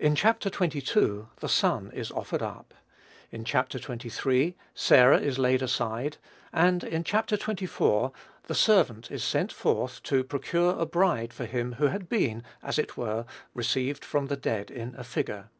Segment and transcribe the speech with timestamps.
[0.00, 1.26] In Chapter xxii.
[1.38, 2.74] the son is offered up;
[3.30, 3.70] in Chap.
[3.72, 4.56] xxiii.
[4.74, 6.16] Sarah is laid aside;
[6.52, 8.12] and in Chapter xxiv.
[8.48, 12.80] the servant is sent forth to procure a bride for him who had been, as
[12.80, 15.50] it were, received from the dead in a figure.